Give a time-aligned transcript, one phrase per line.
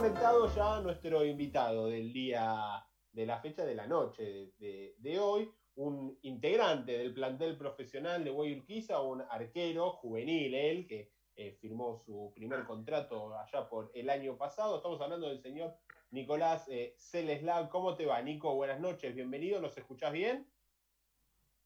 [0.00, 6.18] conectado ya nuestro invitado del día de la fecha de la noche de, hoy, un
[6.22, 12.64] integrante del plantel profesional de Guayurquiza, un arquero juvenil, él que eh, firmó su primer
[12.64, 14.78] contrato allá por el año pasado.
[14.78, 15.76] Estamos hablando del señor
[16.12, 17.68] Nicolás eh, Celeslav.
[17.68, 18.54] ¿Cómo te va, Nico?
[18.54, 19.60] Buenas noches, bienvenido.
[19.60, 20.50] ¿Nos escuchás bien?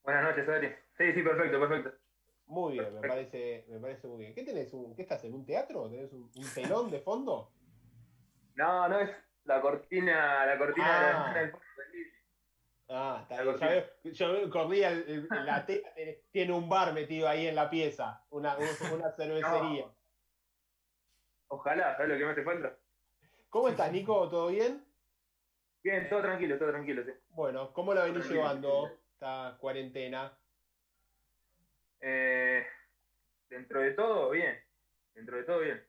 [0.03, 0.71] Buenas noches, Adri.
[0.99, 1.93] Sí, sí, perfecto, perfecto.
[2.47, 4.35] Muy bien, me parece, me parece muy bien.
[4.35, 4.73] ¿Qué tenés?
[4.97, 5.89] ¿Qué estás en un teatro?
[5.89, 7.53] ¿Tenés un, un telón de fondo?
[8.55, 9.11] No, no es
[9.45, 11.53] la cortina, la cortina ah.
[12.89, 13.85] Ah, está bien.
[14.05, 14.91] Yo corría
[15.31, 15.89] la tela,
[16.31, 19.87] tiene un bar metido ahí en la pieza, una, una cervecería.
[21.49, 22.77] Ojalá, ¿sabes lo que me hace falta?
[23.49, 24.29] ¿Cómo estás, Nico?
[24.29, 24.85] ¿Todo bien?
[25.83, 27.13] Bien, todo tranquilo, todo tranquilo, sí.
[27.29, 30.37] Bueno, ¿cómo la venís llevando esta cuarentena?
[32.01, 32.67] Eh,
[33.49, 34.59] dentro de todo, bien.
[35.15, 35.87] Dentro de todo, bien.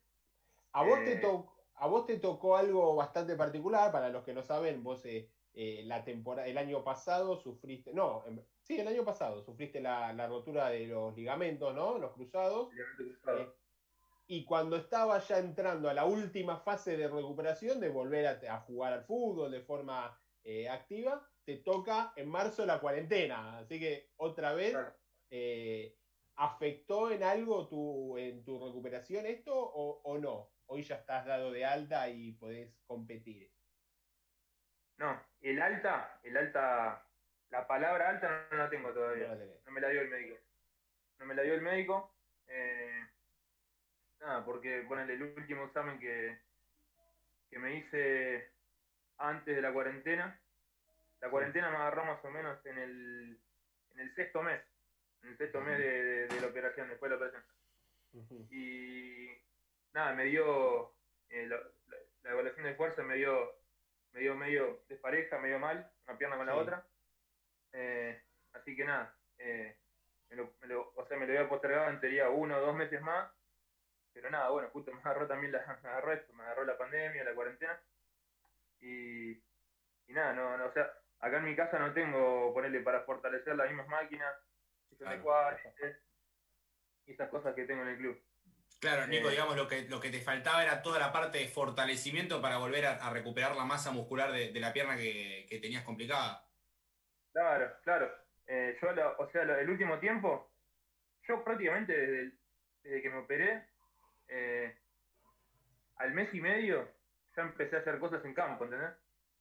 [0.73, 1.54] ¿A vos te eh, tocó?
[1.77, 5.83] A vos te tocó algo bastante particular, para los que no saben, vos eh, eh,
[5.85, 10.69] la temporada, el año pasado sufriste, no, em, sí, el año pasado sufriste la, rotura
[10.69, 11.97] de los ligamentos, ¿no?
[11.97, 12.69] Los cruzados.
[13.27, 13.49] Eh,
[14.27, 18.93] y cuando estaba ya entrando a la última fase de recuperación, de volver a, jugar
[18.93, 20.19] al fútbol de forma
[20.69, 23.59] activa, te toca en marzo la cuarentena.
[23.59, 24.75] Así que otra vez,
[26.37, 30.54] ¿afectó en algo tu, en tu recuperación esto o no?
[30.67, 33.51] Hoy ya estás dado de alta y podés competir.
[34.97, 37.05] No, el alta, el alta,
[37.49, 39.35] la palabra alta no la tengo todavía.
[39.65, 40.37] No, me la dio el médico.
[41.19, 42.13] No me la dio el médico.
[42.47, 43.07] Eh,
[44.21, 46.39] nada, porque bueno, el último examen que,
[47.49, 48.51] que me hice
[49.17, 50.39] antes de la cuarentena,
[51.21, 53.39] la cuarentena me agarró más o menos en el,
[53.93, 54.61] en el sexto mes,
[55.23, 58.47] en el sexto mes de, la operación, después de la operación.
[58.49, 59.29] Y
[59.95, 60.93] nada, me dio,
[61.29, 63.55] eh, la, evaluación de fuerza me dio,
[64.11, 66.85] me dio medio despareja, medio mal, una pierna con la otra.
[67.71, 68.21] Eh,
[68.53, 69.77] así que nada, eh,
[70.29, 70.35] me
[70.67, 73.31] lo, o sea, me lo había postergado en teoría uno o dos meses más,
[74.13, 77.23] pero nada, bueno, justo me agarró también la, me agarró esto, me agarró la pandemia,
[77.23, 77.79] la cuarentena,
[78.81, 83.01] y, y nada, no, no, o sea, acá en mi casa no tengo, ponerle para
[83.03, 84.35] fortalecer las mismas máquinas,
[87.05, 88.21] y esas cosas que tengo en el club.
[88.85, 91.47] Claro, Nico, eh, digamos, lo que, lo que te faltaba era toda la parte de
[91.47, 96.47] fortalecimiento para volver a, recuperar la masa muscular de, la pierna que, tenías complicada.
[97.33, 98.15] Claro, claro.
[98.45, 100.51] Eh, yo, o sea, el último tiempo,
[101.27, 101.97] yo prácticamente
[102.83, 103.65] desde, que me operé,
[104.27, 104.77] eh,
[105.95, 106.87] al mes y medio,
[107.35, 108.91] ya empecé a hacer cosas en campo, ¿entendés?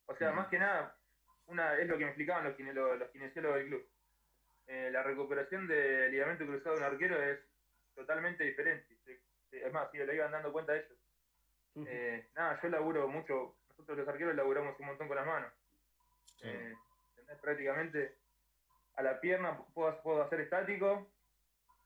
[0.06, 0.96] O sea, más que nada,
[1.48, 3.88] una es lo que me explicaban los, los, kinesiólogos del club.
[4.68, 7.40] la recuperación del ligamento cruzado de un arquero es
[7.94, 8.94] totalmente diferente.
[9.62, 10.98] Es más, si le iban dando cuenta ellos.
[11.86, 15.52] Eh, nada, yo laburo mucho, nosotros los arqueros laburamos un montón con las manos.
[16.42, 16.74] Eh,
[17.40, 18.16] prácticamente
[18.96, 21.10] a la pierna puedo, puedo hacer estático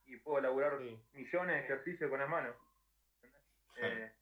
[0.07, 0.79] y puedo laburar
[1.13, 2.55] millones de ejercicios con las manos.
[3.77, 4.13] Eh,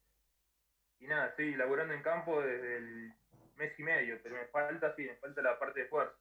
[1.01, 3.13] y nada, estoy laburando en campo desde el
[3.57, 6.17] mes y medio, pero me falta, sí, me falta la parte de fuerza.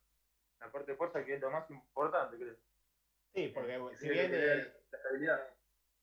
[0.59, 2.55] La parte de fuerza que es lo más importante, creo.
[3.33, 4.31] Sí, porque si bien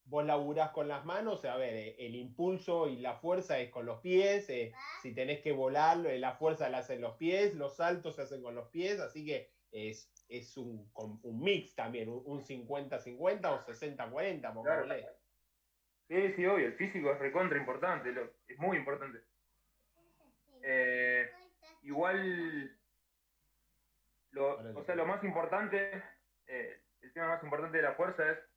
[0.05, 3.85] vos laburás con las manos, a ver, eh, el impulso y la fuerza es con
[3.85, 7.77] los pies, eh, si tenés que volar, eh, la fuerza la hacen los pies, los
[7.77, 12.43] saltos se hacen con los pies, así que es, es un, un mix también, un
[12.43, 14.87] 50-50 o 60-40, claro.
[16.07, 18.13] Sí, sí, obvio, el físico es recontra importante,
[18.47, 19.19] es muy importante.
[21.81, 22.77] igual,
[24.31, 26.03] lo, o sea, lo más importante,
[26.45, 28.52] el tema más importante de la fuerza es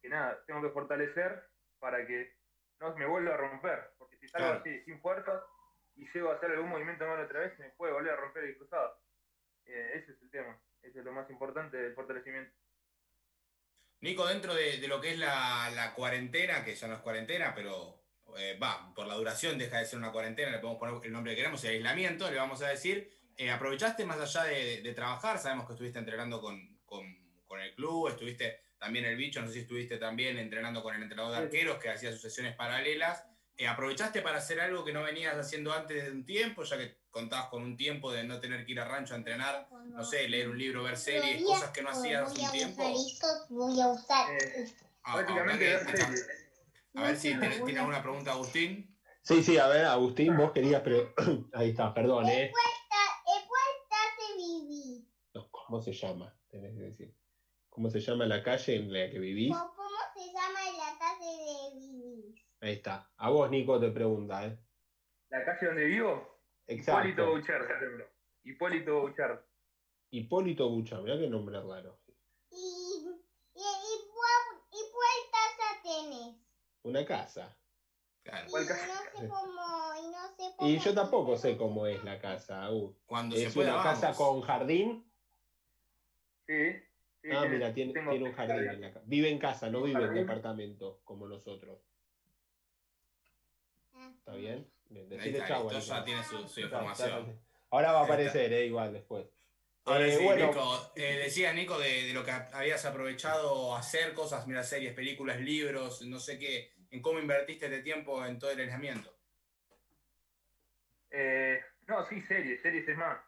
[0.00, 2.36] que nada, tengo que fortalecer para que
[2.80, 5.42] no me vuelva a romper, porque si salgo así, sin fuerza,
[5.96, 8.56] y llego a hacer algún movimiento mal otra vez, me puede volver a romper el
[8.56, 8.98] cruzado.
[9.66, 12.52] Eh, ese es el tema, ese es lo más importante del fortalecimiento.
[14.00, 18.02] Nico, dentro de, lo que es la, cuarentena, que ya no es cuarentena, pero
[18.38, 21.32] eh, va, por la duración deja de ser una cuarentena, le podemos poner el nombre
[21.32, 25.66] que queramos, el aislamiento, le vamos a decir, eh, aprovechaste más allá de, trabajar, sabemos
[25.66, 29.98] que estuviste entrenando con, con el club, estuviste también el bicho, no sé si estuviste
[29.98, 33.26] también entrenando con el entrenador de arqueros que hacía sus sesiones paralelas.
[33.56, 36.96] Eh, ¿Aprovechaste para hacer algo que no venías haciendo antes de un tiempo, ya que
[37.10, 40.26] contabas con un tiempo de no tener que ir a rancho a entrenar, no sé,
[40.28, 42.94] leer un libro, ver series, cosas que no hacías hace un tiempo?
[43.50, 44.32] voy a usar.
[44.32, 44.72] Eh,
[45.02, 45.76] ah, prácticamente
[46.94, 48.98] a ver si tiene, alguna pregunta Agustín.
[49.22, 51.14] Sí, sí, a ver, Agustín, vos querías, pero
[51.52, 52.50] ahí está, perdón, ¿eh?
[55.50, 56.34] ¿Cómo se llama?
[56.48, 57.19] Tenés que decir.
[57.70, 59.56] ¿Cómo se llama la calle en la que vivís?
[59.56, 59.72] ¿Cómo
[60.14, 62.42] se llama la calle de vivís?
[62.60, 63.10] Ahí está.
[63.16, 64.58] A vos, Nico, te pregunta, ¿eh?
[65.30, 66.40] la calle donde vivo.
[66.66, 67.08] Exacto.
[67.08, 68.06] Hipólito ejemplo.
[68.42, 69.40] Hipólito Bouchard.
[70.10, 72.00] Hipólito Bouchard, mirá qué nombre raro.
[72.50, 76.36] ¿Y, y, y, cuál- y cuál casa tenés?
[76.82, 77.56] Una casa.
[78.24, 78.48] Claro.
[78.48, 82.02] Y ¿Cuál no sé cómo, y no sé cómo Y yo tampoco sé cómo es
[82.02, 82.64] la casa.
[82.64, 82.96] Agus.
[83.06, 84.16] Cuando se Es pueda, una casa vamos.
[84.18, 85.12] con jardín.
[86.46, 86.72] Sí.
[87.22, 89.04] Sí, Ah, tiene- mira, tiene, tengo- tiene un jardín en la casa.
[89.06, 91.78] Vive en casa, no vive en departamento como nosotros.
[94.18, 94.66] ¿Está bien?
[94.88, 95.96] Bien, Ahí decile está, chau, Alejandro.
[95.96, 97.40] ya tiene su, información.
[97.70, 99.26] Ahora va a aparecer, eh, igual después.
[99.84, 100.46] Ahora Eh, sí, bueno.
[100.48, 105.40] Nico, eh, decía Nico de, de lo que habías aprovechado hacer cosas, mira, series, películas,
[105.40, 109.14] libros, no sé qué, en cómo invertiste de tiempo en todo el aislamiento.
[111.10, 113.18] Eh, no, sí, series, series es más.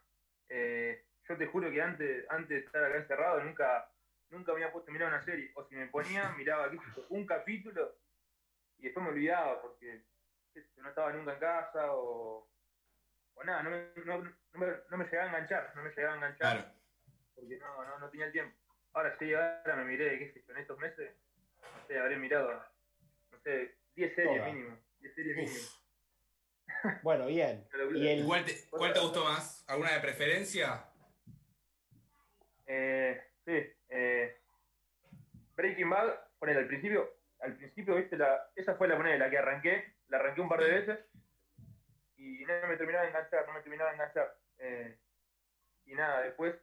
[1.27, 3.89] Yo te juro que antes, antes de estar acá encerrado nunca,
[4.29, 5.51] nunca me había puesto a mirar una serie.
[5.55, 6.69] O si me ponía, miraba
[7.09, 7.95] un capítulo
[8.77, 10.03] y después me olvidaba porque
[10.77, 12.49] no estaba nunca en casa o,
[13.35, 16.13] o nada, no me, no, no me, no me llegaba a enganchar, no me llegaba
[16.13, 16.73] a enganchar Claro.
[17.33, 18.57] porque no, no, no tenía el tiempo.
[18.93, 21.15] Ahora sí, ahora me miré, qué sé yo, en estos meses,
[21.61, 22.51] no sé, habré mirado,
[23.31, 25.67] no sé, 10 series mínimo, 10 series mínimo.
[27.01, 27.67] Bueno, bien.
[27.95, 29.63] Y el, ¿Cuál te, cuál te gustó más?
[29.67, 30.92] ¿Alguna de preferencia?
[32.75, 34.35] Eh, sí, eh,
[35.55, 37.07] Breaking Bad, ponele al principio,
[37.39, 40.63] al principio, viste, la, esa fue la ponele, la que arranqué, la arranqué un par
[40.63, 40.99] de veces
[42.17, 44.35] y no me terminaba de enganchar, no me terminaba de enganchar.
[44.57, 44.97] Eh,
[45.85, 46.55] y nada, después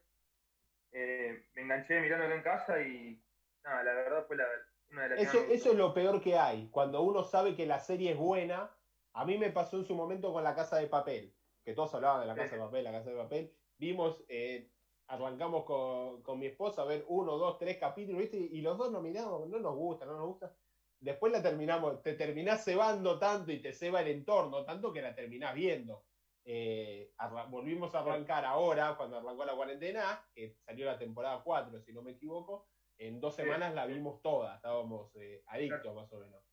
[0.90, 3.22] eh, me enganché mirándola en casa y
[3.62, 4.46] nada, la verdad fue la,
[4.90, 6.68] una de las Eso, eso es lo peor que hay.
[6.70, 8.68] Cuando uno sabe que la serie es buena,
[9.12, 11.32] a mí me pasó en su momento con La Casa de Papel,
[11.64, 13.54] que todos hablaban de La Casa de Papel, La Casa de Papel.
[13.78, 14.68] Vimos, eh,
[15.10, 18.36] arrancamos con, con mi esposa a ver uno, dos, tres capítulos, ¿viste?
[18.38, 20.56] Y los dos nos miramos, no nos gusta, no nos gusta.
[21.00, 25.14] Después la terminamos, te terminás cebando tanto y te ceba el entorno, tanto que la
[25.14, 26.06] terminás viendo.
[26.44, 27.12] Eh,
[27.48, 32.02] volvimos a arrancar ahora, cuando arrancó la cuarentena, que salió la temporada 4, si no
[32.02, 32.68] me equivoco,
[32.98, 33.42] en dos Sí.
[33.42, 36.44] semanas la vimos toda, estábamos eh, adictos más o menos.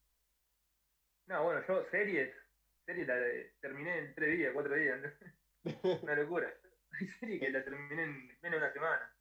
[1.27, 2.33] No, bueno, yo series,
[2.86, 3.15] series la
[3.59, 5.00] terminé en tres días, cuatro días,
[6.04, 6.54] una locura.
[7.00, 9.13] Hay series que la terminé en menos de una semana.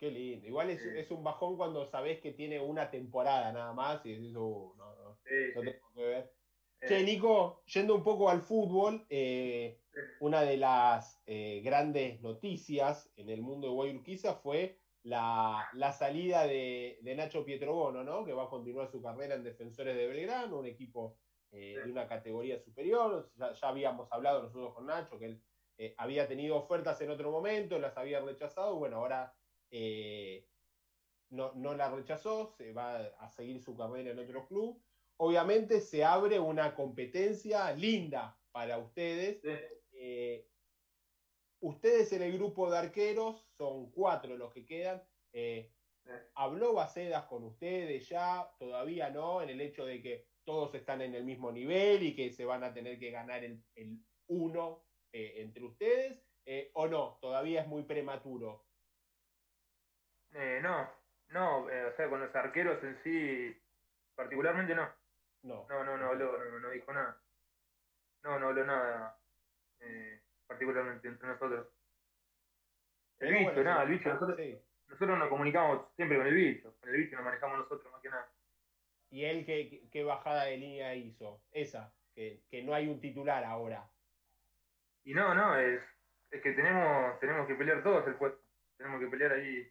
[0.00, 0.46] Qué lindo.
[0.46, 0.88] Igual es, Sí.
[0.94, 4.94] es un bajón cuando sabés que tiene una temporada nada más y decís, uh, no,
[4.94, 6.34] no, Sí, no tengo que ver.
[6.80, 9.82] Eh, Che, Nico, yendo un poco al fútbol, eh,
[10.20, 16.46] una de las eh, grandes noticias en el mundo de Guayurquiza fue la, la salida
[16.46, 18.24] de, de Nacho Pietrobono, ¿no?
[18.24, 21.18] Que va a continuar su carrera en Defensores de Belgrano, un equipo
[21.50, 23.32] eh, de una categoría superior.
[23.34, 25.42] Ya, ya habíamos hablado nosotros con Nacho que él
[25.78, 28.76] eh, había tenido ofertas en otro momento, las había rechazado.
[28.76, 29.32] Bueno, ahora
[29.70, 30.48] eh,
[31.30, 34.82] no, no la rechazó, se va a seguir su carrera en otro club.
[35.20, 39.40] Obviamente se abre una competencia linda para ustedes.
[39.40, 39.48] sí.
[40.00, 40.48] Eh,
[41.60, 45.02] ustedes en el grupo de arqueros son cuatro los que quedan.
[45.32, 45.72] Sí.
[46.34, 48.50] ¿Habló Bacedas con ustedes ya?
[48.58, 52.32] Todavía no, en el hecho de que todos están en el mismo nivel y que
[52.32, 53.98] se van a tener que ganar el, el
[54.28, 58.64] uno eh, entre ustedes, eh, o no, todavía es muy prematuro.
[60.34, 60.90] Eh, no,
[61.28, 63.56] no, o sea, con los arqueros en sí,
[64.14, 64.88] particularmente no.
[65.42, 65.66] No.
[65.68, 67.20] No, no, no habló, no, no dijo nada.
[68.24, 69.18] No, no habló nada,
[70.46, 71.68] particularmente entre nosotros.
[73.20, 74.58] El bicho, bueno, nada, el bicho, nosotros, Sí.
[74.88, 78.10] nosotros nos comunicamos siempre con el bicho, con el bicho nos manejamos nosotros más que
[78.10, 78.28] nada.
[79.10, 81.40] ¿Y él qué, qué- qué bajada de línea hizo?
[81.52, 83.90] Esa, que, que no hay un titular ahora.
[85.08, 85.80] Y no, no, es,
[86.30, 88.42] es que tenemos, tenemos que pelear todos el puesto,
[88.76, 89.66] tenemos que pelear ahí,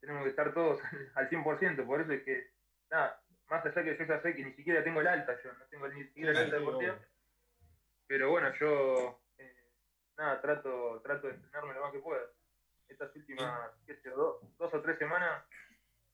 [0.00, 0.80] tenemos que estar todos
[1.16, 2.50] al 100%, por eso es que,
[2.90, 5.64] nada, más allá que yo ya sé que ni siquiera tengo el alta, yo no
[5.66, 6.98] tengo ni siquiera el alta deportiva,
[8.06, 9.70] pero bueno, yo, eh,
[10.16, 12.22] nada, trato, trato de entrenarme lo más que pueda.
[12.88, 15.44] Estas últimas, qué sé dos o tres semanas,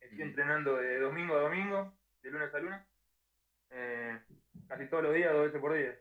[0.00, 0.22] estoy Mm.
[0.22, 2.82] entrenando de domingo a domingo, de lunes a lunes,
[3.70, 4.20] eh,
[4.66, 5.96] casi todos los días, dos veces por día.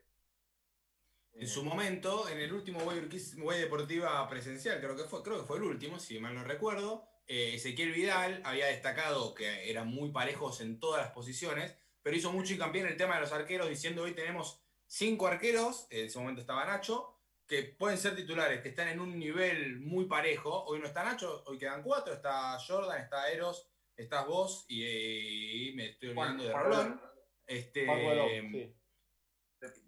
[1.33, 5.57] En su momento, en el último Guay Deportiva presencial, creo que fue, creo que fue
[5.57, 10.61] el último, si mal no recuerdo, eh, Ezequiel Vidal había destacado que eran muy parejos
[10.61, 14.03] en todas las posiciones, pero hizo mucho hincapié en el tema de los arqueros, diciendo
[14.03, 18.87] hoy tenemos cinco arqueros, en ese momento estaba Nacho, que pueden ser titulares, que están
[18.89, 20.63] en un nivel muy parejo.
[20.65, 25.73] Hoy no está Nacho, hoy quedan cuatro, está Jordan, está Eros, estás vos y, y
[25.73, 27.01] me estoy olvidando de Rolón.
[27.45, 28.75] Este, Juan Rodón, sí.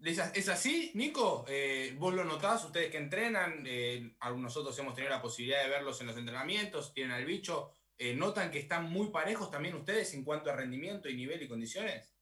[0.02, 1.44] ¿Es, así, Nico?
[1.48, 2.64] Eh, ¿Vos lo notás?
[2.64, 7.12] Ustedes que entrenan, eh, nosotros hemos tenido la posibilidad de verlos en los entrenamientos, tienen
[7.12, 11.16] al bicho, eh, ¿notan que están muy parejos también ustedes en cuanto a rendimiento y
[11.16, 12.14] nivel y condiciones?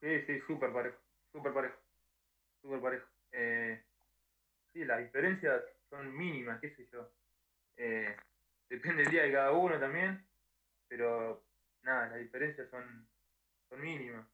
[0.00, 0.98] Sí, sí, súper parejo,
[1.30, 1.76] súper parejo.
[2.62, 3.06] súper parejo.
[3.32, 3.84] Eh,
[4.72, 7.10] sí, las diferencias son mínimas, qué sé yo.
[8.68, 10.26] Depende del día de cada uno también,
[10.88, 11.44] pero
[11.82, 13.08] nada, las diferencias son,
[13.68, 14.26] son mínimas.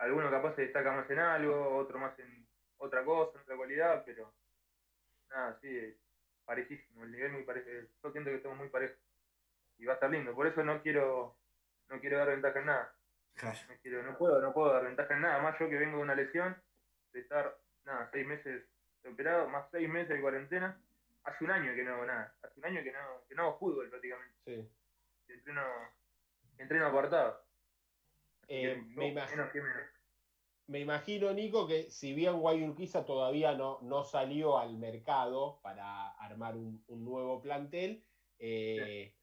[0.00, 2.46] Alguno capaz se destaca más en algo, otro más en
[2.78, 4.32] otra cosa, en otra cualidad, pero
[5.28, 5.94] nada, sí,
[6.46, 7.68] parejísimo, el nivel muy parejo.
[8.02, 8.96] Yo siento que estamos muy parejos
[9.76, 10.34] y va a estar lindo.
[10.34, 11.36] Por eso no quiero,
[11.90, 12.94] no quiero dar ventaja en nada.
[13.42, 15.42] No, no puedo, no puedo dar ventaja en nada.
[15.42, 16.56] Más yo que vengo de una lesión,
[17.12, 18.64] de estar, nada, seis meses
[19.06, 20.80] operado, más seis meses de cuarentena.
[21.24, 22.34] Hace un año que no hago nada.
[22.42, 24.34] Hace un año que no, que no hago fútbol prácticamente.
[24.46, 24.68] Sí.
[25.28, 25.62] entreno,
[26.56, 27.49] entreno apartado.
[28.52, 29.48] Eh, me, imagino,
[30.66, 36.56] me imagino, Nico, que si bien Guayurquiza todavía no, no salió al mercado para armar
[36.56, 38.04] un, nuevo plantel,
[38.40, 39.14] eh,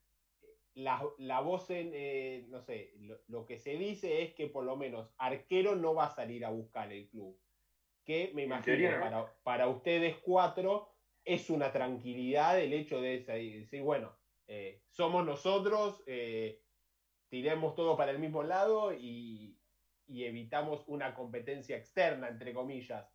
[0.76, 2.94] la, voz en, eh, no sé,
[3.28, 6.50] lo, que se dice es que por lo menos arquero no va a salir a
[6.50, 7.38] buscar el club.
[8.06, 10.94] Que me imagino para, para, ustedes cuatro
[11.26, 14.18] es una tranquilidad el hecho de decir, bueno,
[14.90, 16.62] somos nosotros, eh,
[17.30, 19.54] tiremos todo para el mismo lado y,
[20.10, 23.06] evitamos una competencia externa, entre comillas.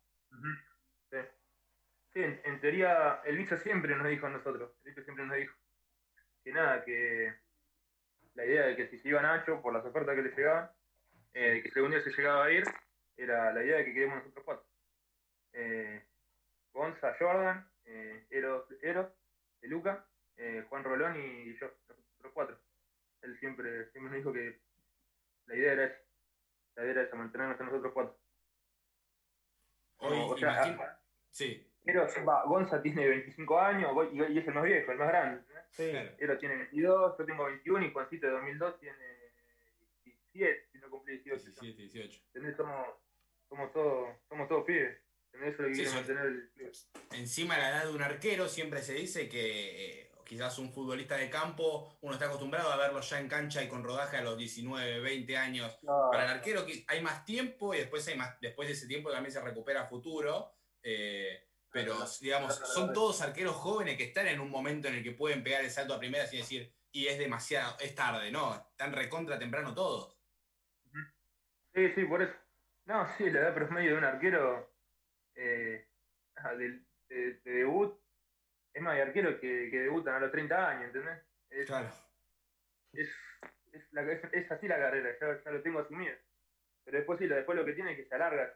[2.13, 5.55] Sí, en, teoría el bicho siempre nos dijo a nosotros, el bicho siempre nos dijo
[6.43, 7.33] que nada, que
[8.35, 10.69] la idea de que si se iba Nacho por las ofertas que le llegaban,
[11.33, 12.63] eh, que si algún día se llegaba a ir,
[13.17, 14.65] era la idea de que quedemos nosotros cuatro.
[15.53, 16.05] Eh,
[16.71, 19.11] Gonza, Jordan, eh, Eros, Eros,
[19.61, 20.05] Luca,
[20.37, 22.59] eh, Juan Rolón y yo, nosotros cuatro.
[23.23, 24.59] Él siempre, siempre nos dijo que
[25.45, 25.97] la idea era esa,
[26.75, 28.19] la idea era esa, mantenernos a nosotros cuatro.
[29.97, 30.99] o sea,
[31.31, 31.69] sí.
[31.85, 32.13] Eros,
[32.45, 35.43] Gonza tiene 25 años y es el más viejo, el más grande.
[35.71, 35.89] Sí.
[35.89, 36.37] Claro.
[36.37, 39.33] tiene 22, yo tengo 21 y Juancito de 2002 tiene
[40.03, 41.43] 17, si no cumplí 18.
[41.43, 42.21] 17, 18.
[42.55, 42.87] Somos,
[43.49, 44.97] somos, todos, somos todos pibes.
[45.33, 46.51] Eso lo que sí, mantener el
[47.11, 51.29] Encima la edad de un arquero siempre se dice que eh, quizás un futbolista de
[51.29, 54.99] campo, uno está acostumbrado a verlo ya en cancha y con rodaje a los 19,
[54.99, 55.77] 20 años.
[56.11, 59.31] Para el arquero hay más tiempo y después, hay más, después de ese tiempo también
[59.31, 60.55] se recupera a futuro.
[60.81, 65.11] Eh, pero, digamos, son todos arqueros jóvenes que están en un momento en el que
[65.11, 68.55] pueden pegar el salto a primera sin decir, y es demasiado, es tarde, ¿no?
[68.71, 70.17] Están recontra temprano todos.
[71.73, 72.33] Sí, sí, por eso.
[72.85, 74.71] No, sí, la edad promedio de un arquero
[75.35, 75.87] eh,
[76.57, 78.02] de, debut
[78.73, 81.19] es más, hay arqueros que, debutan a los 30 años, ¿entendés?
[81.49, 81.89] Es, claro.
[82.93, 83.09] Es,
[84.31, 86.15] es, así la carrera, ya, lo tengo asumido.
[86.83, 88.53] Pero después sí, después lo que tiene es que se alarga.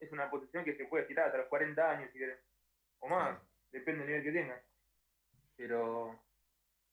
[0.00, 2.38] Es una posición que se puede tirar hasta los 40 años, si querés
[3.00, 3.38] o más,
[3.72, 4.62] depende del nivel que tenga.
[5.56, 6.22] Pero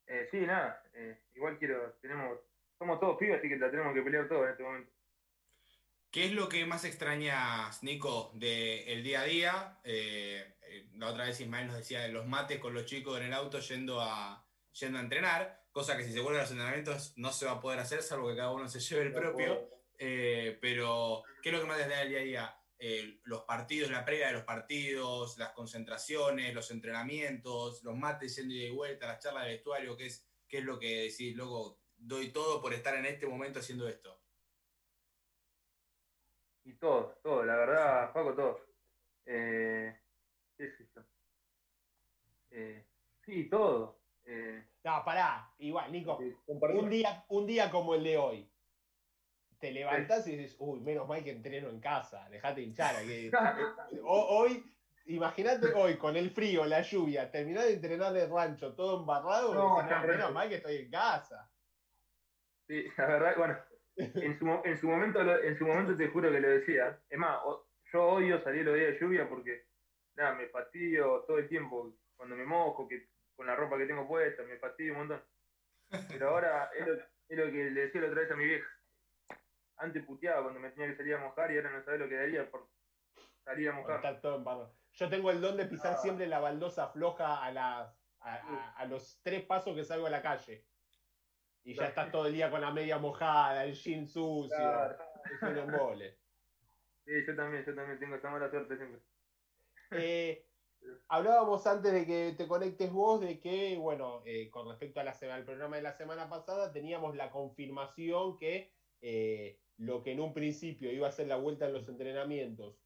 [0.07, 2.39] eh, sí, nada, eh, igual quiero, tenemos,
[2.77, 4.91] somos todos pibes, así que la tenemos que pelear todo en este momento.
[6.11, 9.79] ¿Qué es lo que más extrañas, Nico, del día a día?
[9.83, 10.56] Eh,
[10.95, 13.59] la otra vez Ismael nos decía de los mates con los chicos en el auto
[13.59, 17.45] yendo a, yendo a entrenar, cosa que si se vuelven a los entrenamientos no se
[17.45, 19.69] va a poder hacer, salvo que cada uno se lleve el propio.
[19.97, 22.57] pero, ¿qué es lo que más te da el día a día?
[22.79, 28.53] Eh, los partidos, la previa de los partidos, las concentraciones, los entrenamientos, los mates yendo
[28.53, 31.79] y de vuelta, las charlas de vestuario, ¿qué es, qué es lo que decís, luego
[31.95, 34.21] doy todo por estar en este momento haciendo esto?
[36.65, 38.59] Y todo, todo, la verdad, Paco, todo.
[39.25, 39.97] Eh,
[40.57, 41.05] ¿Qué esto?
[42.51, 42.85] Eh,
[43.25, 43.99] sí, todo.
[44.83, 46.19] no, pará, igual, Nico.
[46.47, 48.49] Un día, un día como el de hoy
[49.59, 52.95] te levantas y dices, uy, menos mal que entreno en casa, dejate hinchar.
[54.03, 54.63] hoy,
[55.05, 59.83] imagínate hoy con el frío, la lluvia, terminar de entrenar de rancho todo embarrado, no,
[60.05, 61.49] menos mal que estoy en casa.
[62.67, 63.57] Sí, la verdad, bueno,
[63.95, 66.99] en su, en su, momento, en su momento te juro que lo decía.
[67.09, 67.39] Es más,
[67.91, 69.66] yo odio salir los días de lluvia porque,
[70.17, 74.07] nada, me fastidio todo el tiempo cuando me mojo, que con la ropa que tengo
[74.07, 75.23] puesta, me fastidio un montón.
[76.09, 78.67] Pero ahora es lo, es lo que le decía la otra vez a mi vieja
[79.77, 82.15] antes puteaba cuando me tenía que salir a mojar y ahora no sabía lo que
[82.15, 82.67] daría por
[83.43, 84.01] salir a mojar.
[84.93, 85.97] Yo tengo el don de pisar ah.
[85.97, 90.65] siempre la baldosa floja a, las, a, los tres pasos que salgo a la calle.
[91.63, 94.57] Y ya estás todo el día con la media mojada, el jean sucio.
[95.25, 96.17] Es un embole.
[97.05, 99.01] Sí, yo también, yo también tengo esa mala suerte siempre.
[99.91, 100.45] Eh,
[101.07, 105.77] hablábamos antes de que te conectes vos de que, bueno, eh, con respecto al programa
[105.77, 111.07] de la semana pasada, teníamos la confirmación que eh, lo que en un principio iba
[111.07, 112.83] a ser la vuelta en los entrenamientos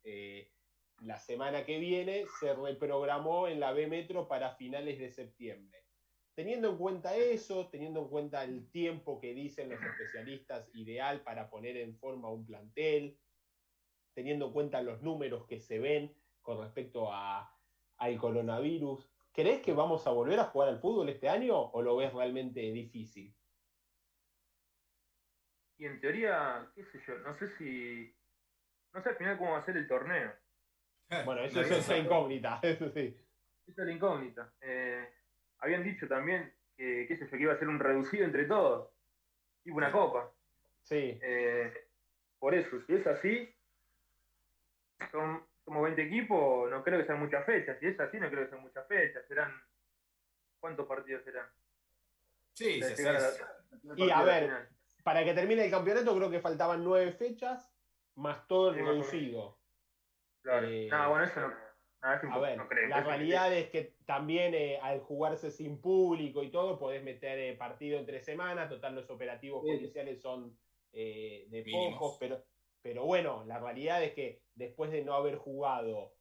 [1.01, 5.79] la semana que viene, se reprogramó en la B Metro para finales de septiembre.
[6.35, 11.49] Teniendo en cuenta eso, teniendo en cuenta el tiempo que dicen los especialistas ideal para
[11.49, 13.17] poner en forma un plantel,
[14.13, 17.55] teniendo en cuenta los números que se ven, con respecto a,
[17.97, 19.07] al coronavirus.
[19.33, 22.59] ¿Crees que vamos a volver a jugar al fútbol este año o lo ves realmente
[22.59, 23.33] difícil?
[25.77, 28.15] Y en teoría, qué sé yo, no sé si.
[28.93, 30.31] No sé al final cómo va a ser el torneo.
[31.25, 33.17] Bueno, eso, es la incógnita, eso sí.
[33.67, 34.53] Esa es la incógnita.
[34.61, 35.09] Eh,
[35.57, 38.89] habían dicho también que, qué sé yo, que iba a ser un reducido entre todos.
[39.65, 40.31] Y una copa.
[40.83, 41.19] Sí.
[41.21, 41.87] Eh,
[42.39, 43.53] por eso, si es así,
[45.11, 47.79] son, somos 20 equipos, no creo que sean muchas fechas.
[47.79, 49.25] Si es así, no creo que sean muchas fechas.
[49.25, 49.53] Serán.
[50.59, 51.47] ¿Cuántos partidos serán?
[52.51, 53.03] Sí, sí, sí.
[53.95, 54.67] Y a ver,
[55.03, 57.73] para que termine el campeonato, creo que faltaban nueve fechas,
[58.15, 59.57] más todo el reducido.
[60.41, 60.67] Claro.
[60.67, 61.53] Eh, no, bueno, eso no.
[62.01, 62.57] a ver,
[62.89, 67.55] la realidad es que también eh, al jugarse sin público y todo, podés meter eh,
[67.55, 70.57] partido entre semanas, total los operativos policiales son
[70.91, 72.43] de pocos, pero,
[72.81, 76.13] pero bueno, la realidad es que después de no haber jugado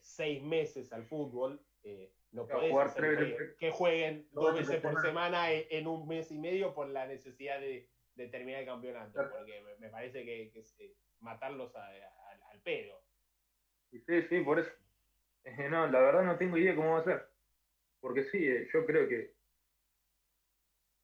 [0.00, 1.60] seis meses al fútbol,
[2.30, 6.88] no podés hacer que, jueguen dos veces por semana en, un mes y medio por
[6.88, 7.88] la necesidad de,
[8.30, 10.76] terminar el campeonato, porque me, parece que, es
[11.20, 13.02] matarlos al pedo.
[13.90, 14.70] Sí, sí, por eso.
[15.70, 17.28] no, la verdad no tengo idea cómo va a ser.
[18.00, 19.34] Porque sí, eh, yo creo que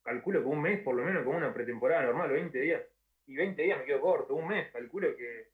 [0.02, 2.82] calculo que un mes por lo menos como una pretemporada normal, 20 días.
[3.26, 5.50] Y 20 días me quedo corto, un mes calculo que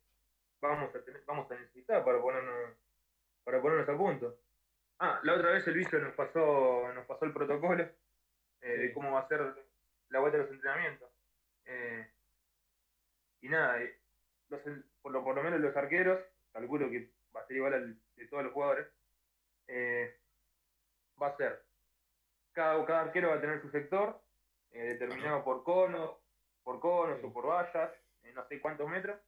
[0.60, 2.76] vamos a tener, vamos a necesitar para ponernos
[3.44, 4.38] para ponernos a punto.
[4.98, 7.88] Ah, la otra vez el vicio nos pasó nos pasó el protocolo
[8.60, 9.40] eh, de cómo va a ser
[10.08, 11.10] la vuelta de los entrenamientos.
[11.64, 12.10] Eh,
[13.42, 13.78] y nada,
[15.00, 16.20] por, lo, por lo menos los arqueros,
[16.52, 18.86] calculo que va a ser igual al de todos los jugadores,
[19.68, 20.18] eh,
[21.20, 21.62] va a ser,
[22.52, 24.20] cada, cada arquero va a tener su sector,
[24.72, 26.19] eh, determinado por conos,
[26.62, 27.90] por conos o por vallas,
[28.34, 29.18] no sé cuántos metros,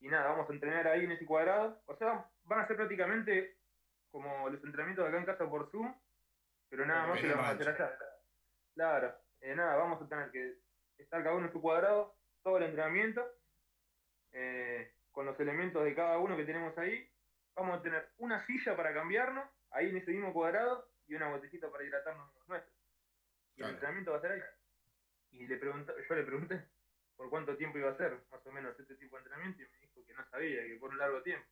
[0.00, 3.58] y nada, vamos a entrenar ahí en ese cuadrado, o sea, van a ser prácticamente
[4.10, 5.94] como los entrenamientos acá en casa por Zoom,
[6.68, 7.98] pero nada más que lo vamos a hacer allá.
[8.74, 10.58] Claro, eh, nada, vamos a tener que
[10.98, 13.24] estar cada uno en su cuadrado, todo el entrenamiento,
[15.12, 17.10] con los elementos de cada uno que tenemos ahí,
[17.54, 21.70] vamos a tener una silla para cambiarnos, ahí en ese mismo cuadrado, y una botellita
[21.70, 22.74] para hidratarnos los nuestros.
[23.56, 24.42] Y el entrenamiento va a ser ahí.
[25.32, 26.64] Y le pregunté, yo le pregunté
[27.16, 29.78] por cuánto tiempo iba a ser, más o menos, este tipo de entrenamiento, y me
[29.78, 31.46] dijo que no sabía, que por un largo tiempo.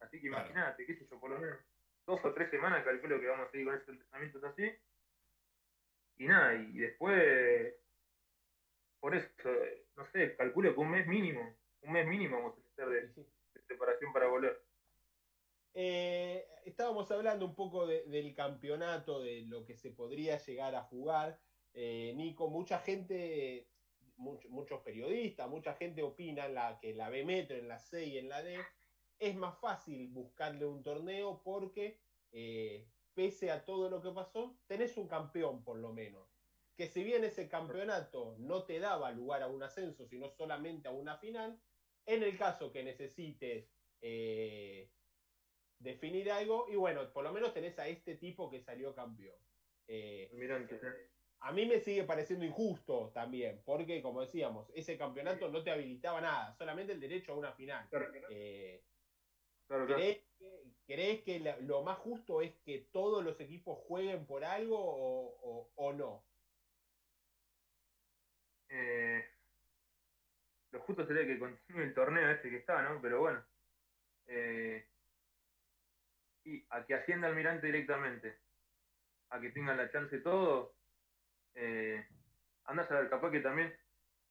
[0.00, 1.58] Así que imagínate, qué sé yo, por lo menos
[2.06, 4.70] dos o tres semanas calculo que vamos a seguir con estos entrenamientos así.
[6.18, 7.74] Y nada, y después,
[9.00, 9.28] por eso,
[9.96, 14.12] no sé, calculo que un mes mínimo, un mes mínimo vamos a hacer de preparación
[14.12, 14.62] para volver.
[15.74, 21.38] Eh, estábamos hablando un poco del campeonato, de lo que se podría llegar a jugar.
[21.78, 23.68] Eh, Nico, mucha gente,
[24.16, 28.30] muchos periodistas, mucha gente opina la, que la B Metro, en la C y en
[28.30, 28.58] la D,
[29.18, 32.00] es más fácil buscarle un torneo porque,
[32.32, 36.26] eh, pese a todo lo que pasó, tenés un campeón por lo menos.
[36.78, 40.92] Que si bien ese campeonato no te daba lugar a un ascenso, sino solamente a
[40.92, 41.60] una final,
[42.06, 43.68] en el caso que necesites
[45.78, 49.36] definir algo y bueno, por lo menos tenés a este tipo que salió campeón.
[49.88, 50.30] Eh,
[51.40, 56.20] a mí me sigue pareciendo injusto también, porque como decíamos, ese campeonato no te habilitaba
[56.20, 57.88] nada, solamente el derecho a una final.
[58.30, 58.82] Eh,
[60.86, 66.24] ¿crees, que, lo más justo es que todos los equipos jueguen por algo o, no?
[68.68, 69.24] Eh,
[70.72, 73.00] lo justo sería que continúe el torneo este que está, ¿no?
[73.00, 73.44] Pero bueno.
[74.26, 74.88] Eh,
[76.44, 78.38] y a que ascienda Almirante directamente,
[79.30, 80.75] a que tengan la chance todo,
[81.56, 82.06] eh,
[82.64, 83.76] andas a ver, capaz que también,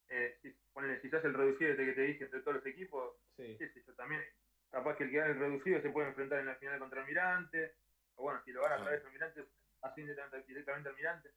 [0.08, 3.58] eh, si, hace el reducido este que te dije entre todos los equipos, sí.
[3.58, 4.22] yo, también,
[4.70, 7.74] capaz que el que gane el reducido se puede enfrentar en la final contra Almirante,
[8.14, 9.44] o bueno, si lo van a través de Almirante,
[9.82, 11.30] asciende directamente Almirante.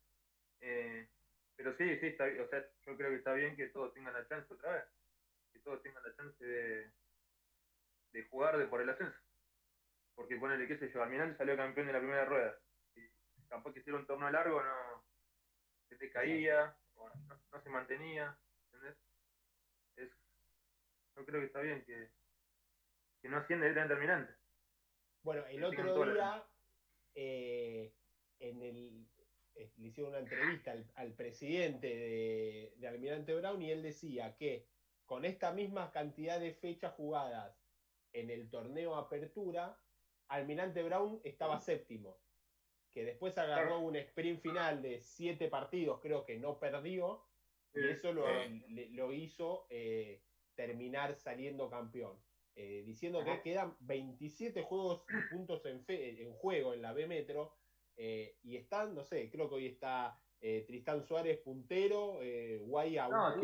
[0.61, 1.07] Eh,
[1.55, 4.27] pero sí, sí, está, o sea, yo creo que está bien que todos tengan la
[4.27, 4.83] chance otra vez,
[5.51, 6.89] que todos tengan la chance de,
[8.13, 9.19] de jugar de por el ascenso
[10.19, 12.53] porque ponele, qué sé yo, Almirante salió campeón de la primera rueda.
[12.93, 13.07] Y
[13.47, 15.01] capaz que hiciera un torneo largo, no
[15.89, 18.97] se te caía, no, se mantenía, ¿entendés?
[19.97, 20.09] Es,
[21.15, 22.09] yo creo que está bien que,
[23.21, 24.33] que no asciende directamente Almirante.
[25.23, 26.43] Bueno, el otro día
[27.15, 27.93] eh,
[28.39, 29.07] en el,
[29.55, 34.67] eh, le hicieron una entrevista al, presidente de, de, Almirante Brown y él decía que
[35.05, 37.59] con esta misma cantidad de fechas jugadas
[38.13, 39.77] en el torneo Apertura,
[40.27, 42.17] Almirante Brown estaba séptimo,
[42.93, 47.23] que después agarró un sprint final de siete partidos, creo que no perdió,
[47.73, 50.21] y eso lo, hizo eh,
[50.55, 52.17] terminar saliendo campeón.
[52.55, 57.55] eh, diciendo que quedan 27 juegos y puntos en, en, juego en la B Metro
[57.95, 62.19] eh, y están, no sé, creo que hoy está eh, Tristán Suárez puntero,
[62.61, 63.35] Guay no,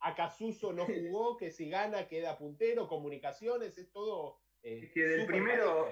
[0.00, 4.40] Acasuso no jugó, que si gana queda puntero, comunicaciones, es todo.
[4.62, 5.90] que del primero,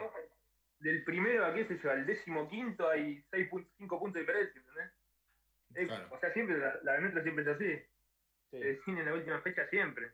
[0.81, 4.61] del primero a qué sé yo, al décimo quinto hay 6 5 puntos de diferencia,
[4.61, 6.11] ¿entendés?
[6.11, 7.77] O sea, siempre la, la Metro siempre es así.
[8.51, 8.59] Sí.
[8.59, 10.13] Se define en la última fecha siempre.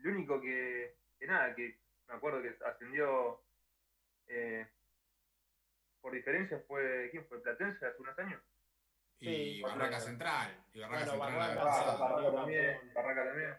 [0.00, 3.40] El único que, que nada, que me acuerdo que ascendió
[4.26, 4.66] eh,
[6.00, 7.42] por diferencia fue, ¿quién fue?
[7.42, 8.42] Platense hace unos años.
[9.20, 10.64] Y Barraca Central.
[10.72, 11.56] Y Barraca Central.
[11.56, 13.56] Barraca, también, Barraca también.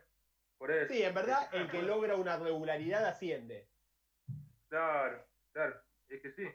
[0.57, 0.93] Por eso.
[0.93, 3.69] Sí, en verdad, el que logra una regularidad asciende.
[4.67, 5.82] Claro, claro,
[6.15, 6.47] es que sí.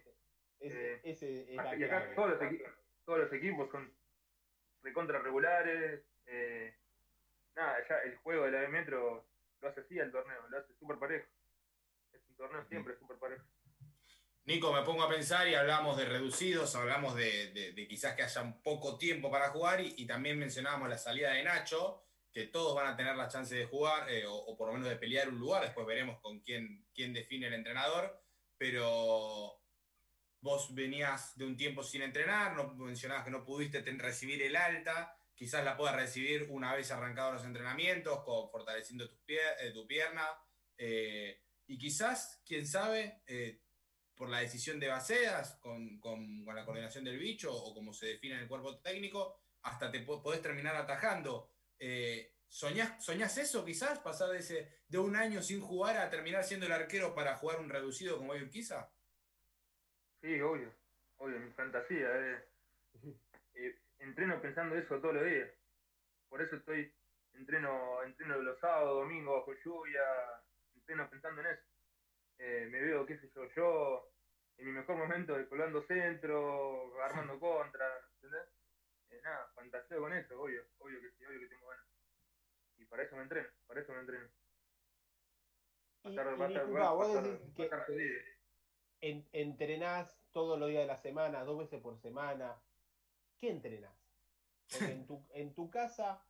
[0.60, 2.72] Eh, ese es y acá todos los, equipos,
[3.04, 3.92] todos los equipos son
[4.82, 6.02] recontra regulares.
[6.26, 6.74] Eh,
[7.54, 9.26] nada, ya el juego de la de Metro
[9.60, 11.26] lo hace así el torneo, lo hace súper parejo.
[12.12, 13.44] Es un torneo siempre súper parejo.
[14.44, 18.62] Nico, me pongo a pensar y hablamos de reducidos, hablamos de, quizás que haya un
[18.62, 22.96] poco tiempo para jugar y, también mencionábamos la salida de Nacho, que todos van a
[22.96, 25.86] tener la chance de jugar eh, o, por lo menos de pelear un lugar, después
[25.86, 28.18] veremos con quién, quién define el entrenador,
[28.58, 29.62] pero
[30.40, 35.16] vos venías de un tiempo sin entrenar, no, mencionabas que no pudiste recibir el alta,
[35.34, 40.26] quizás la puedas recibir una vez arrancados los entrenamientos, fortaleciendo eh, tu pierna,
[40.76, 43.62] eh, y quizás, quién sabe, eh,
[44.14, 46.00] por la decisión de Baseas, con,
[46.46, 50.42] la coordinación del bicho, o como se define en el cuerpo técnico, hasta te podés
[50.42, 51.52] terminar atajando.
[52.48, 53.98] ¿Soñás, ¿Soñás eso quizás?
[54.00, 57.60] ¿Pasar de, ese, de un año sin jugar a terminar siendo el arquero para jugar
[57.60, 58.90] un reducido como hoy quizá?
[60.20, 60.72] Sí, obvio,
[61.16, 62.08] obvio, mi fantasía.
[63.54, 65.50] Eh, entreno pensando eso todos los días.
[66.28, 66.92] Por eso estoy,
[67.34, 70.02] entreno, entreno los sábados, domingos, bajo lluvia,
[70.74, 71.62] entreno pensando en eso.
[72.38, 74.12] Eh, me veo, qué sé yo, yo
[74.58, 78.48] en mi mejor momento colgando centro, armando contra, ¿entendés?
[79.10, 81.47] Eh, nada, fantaseo con eso, obvio, obvio que sí, obvio que
[82.98, 84.28] para eso me entreno, para eso me entreno.
[89.00, 92.60] Entrenás todos los días de la semana, dos veces por semana,
[93.38, 93.94] ¿qué entrenas?
[94.68, 96.24] Porque en tu, en tu casa,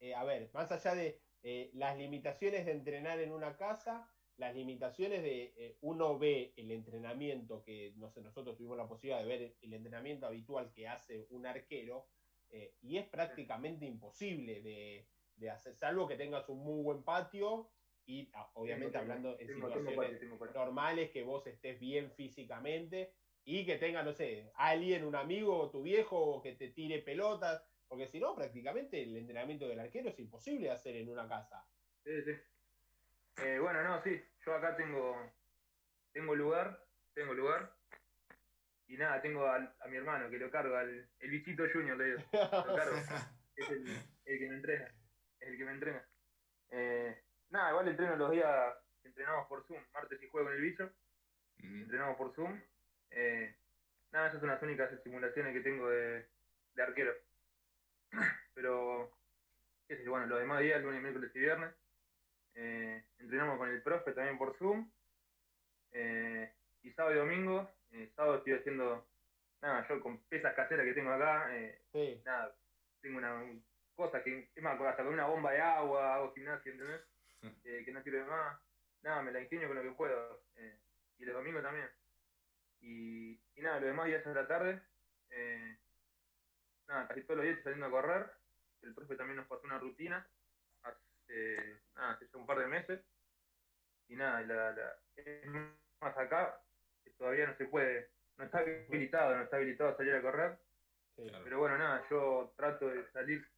[0.00, 4.54] eh, a ver, más allá de eh, las limitaciones de entrenar en una casa, las
[4.54, 9.28] limitaciones de eh, uno ve el entrenamiento que, no sé, nosotros tuvimos la posibilidad de
[9.28, 12.08] ver el entrenamiento habitual que hace un arquero,
[12.82, 15.08] y es prácticamente imposible de,
[15.50, 17.70] hacer, salvo que tengas un muy buen patio
[18.06, 19.96] y ah, obviamente hablando en situaciones
[20.54, 25.82] normales, que vos estés bien físicamente, y que tenga, no sé, alguien, un amigo, tu
[25.82, 30.70] viejo, que te tire pelotas, porque si no, prácticamente el entrenamiento del arquero es imposible
[30.70, 31.66] hacer en una casa.
[32.04, 32.32] Sí, sí.
[33.42, 35.14] Eh, bueno, no, sí, yo acá tengo,
[36.12, 37.74] tengo lugar, tengo lugar,
[38.86, 42.18] y nada, tengo a, mi hermano que lo cargo, al, el bichito junior, le digo,
[42.32, 42.96] lo cargo,
[43.56, 43.84] es el,
[44.24, 44.94] que me entrena,
[45.44, 46.04] es el que me entrena.
[46.70, 50.62] Eh, nada, igual entreno los días que entrenamos por Zoom, martes y jueves con el
[50.62, 50.90] bicho,
[51.58, 52.60] entrenamos por Zoom,
[53.10, 53.54] eh,
[54.10, 56.26] nada, esas son las únicas simulaciones que tengo de,
[56.78, 57.12] arquero.
[58.54, 59.12] Pero,
[59.86, 61.74] qué sé bueno, los demás días, lunes, miércoles y viernes,
[62.54, 64.90] eh, entrenamos con el profe también por Zoom.
[65.92, 66.52] Eh,
[66.82, 67.70] y sábado y domingo,
[68.16, 69.06] sábado estoy haciendo,
[69.62, 71.48] nada, yo con pesas caseras que tengo acá,
[72.24, 72.56] nada,
[73.00, 73.44] tengo una
[73.94, 77.02] cosa que, es más, hasta con una bomba de agua, hago gimnasia, ¿entendés?
[77.84, 78.60] que no sirve más.
[79.02, 80.44] Nada, me la ingenio con lo que puedo.
[81.18, 81.88] y los domingos también.
[82.80, 84.82] Y, nada, los demás días de la tarde,
[85.30, 85.78] eh,
[86.88, 88.30] nada, casi todos los días saliendo a correr.
[88.82, 90.26] El profe también nos pasó una rutina
[90.82, 93.00] hace, nada, hace un par de meses.
[94.08, 94.96] Y nada, la, la,
[96.00, 96.60] más acá,
[97.16, 100.58] todavía no se puede, no está habilitado, no está habilitado a salir a correr.
[101.16, 103.48] Pero bueno, nada, yo trato de salir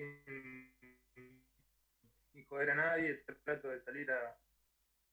[0.00, 1.44] sin,
[2.48, 4.38] joder a nadie, trato de salir a,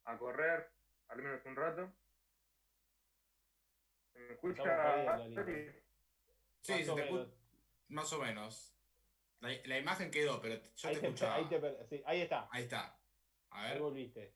[0.06, 0.72] a correr,
[1.10, 1.94] al menos un rato.
[4.16, 4.64] ¿Me escucha?
[6.62, 7.30] Sí, más, o menos.
[7.90, 8.74] más o menos.
[9.40, 11.36] La, imagen quedó, pero yo te, escuchaba.
[11.36, 11.48] Ahí,
[11.88, 12.48] sí, ahí, está.
[12.52, 13.00] Ahí está.
[13.52, 13.74] A ver.
[13.74, 14.34] Ahí volviste.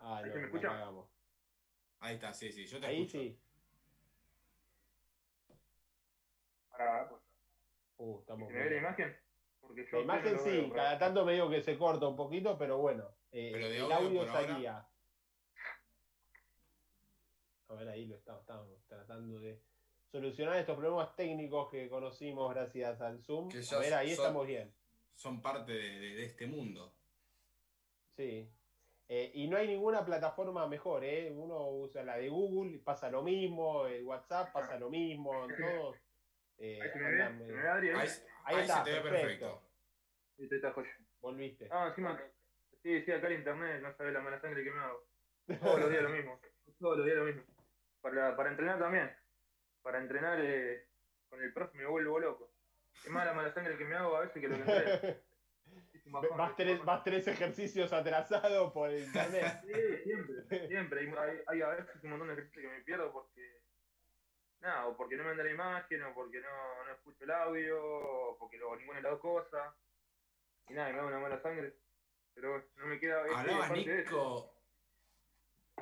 [0.00, 0.90] Ah, ¿Ahí no, me escucha?
[1.98, 3.18] Ahí está, sí, sí, yo te ahí escucho.
[3.18, 3.38] sí.
[6.70, 7.21] Ahora, pues.
[7.96, 9.16] Uh, estamos ¿Me ve la imagen?
[9.60, 12.78] Porque yo la imagen sí, cada tanto me digo que se corta un poquito, pero
[12.78, 13.08] bueno.
[13.30, 14.86] Eh, pero de el audio, audio salía.
[17.68, 18.44] A ver, ahí lo estamos,
[18.86, 19.58] tratando de
[20.10, 23.48] solucionar estos problemas técnicos que conocimos gracias al Zoom.
[23.48, 24.70] a ver, ahí estamos bien.
[25.14, 26.92] Son parte de, este mundo.
[28.16, 28.46] Sí.
[29.08, 31.32] Eh, y no hay ninguna plataforma mejor, ¿eh?
[31.34, 35.96] Uno usa la de Google, pasa lo mismo, el WhatsApp pasa lo mismo, en todos.
[36.64, 38.08] Eh, ahí,
[38.44, 39.62] ahí, está, se te ve perfecto.
[40.36, 40.82] perfecto.
[41.20, 41.68] Volviste.
[41.72, 42.16] Ah, encima,
[42.82, 45.04] sí, sí, acá el internet no sabe la mala sangre que me hago.
[45.60, 46.40] Todos los días lo mismo.
[46.78, 47.42] Todos los días lo mismo.
[48.00, 49.12] Para, para entrenar también.
[49.82, 50.86] Para entrenar eh,
[51.28, 52.52] con el profe me vuelvo loco.
[53.04, 55.16] Es más la mala sangre que me hago a veces que lo que entreno.
[56.36, 59.62] vas, tres, vas tres ejercicios atrasados por internet.
[59.62, 61.00] Sí, siempre, siempre.
[61.00, 63.61] Hay, hay, a veces un montón de ejercicios que me pierdo porque.
[64.62, 67.84] Nada, o porque no me anda la imagen, o porque no, no escucho el audio,
[67.84, 69.74] o porque lo ninguna de las dos cosas.
[70.68, 71.74] Y nada, me da una mala sangre.
[72.32, 73.24] Pero no me queda.
[73.34, 74.54] Hablaba Nico.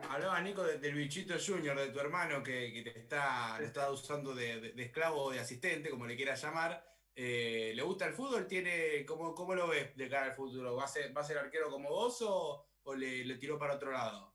[0.09, 4.61] Hablaba Nico del bichito Junior, de tu hermano, que, que te está, está usando de,
[4.61, 6.83] de, de esclavo o de asistente, como le quieras llamar.
[7.15, 8.47] Eh, ¿Le gusta el fútbol?
[8.47, 10.75] ¿Tiene, cómo, ¿Cómo lo ves de cara al futuro?
[10.75, 13.75] ¿Va a ser, va a ser arquero como vos o, o le, le, tiró para
[13.75, 14.35] otro lado?